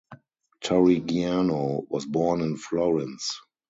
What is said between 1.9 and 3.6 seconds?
was born in Florence.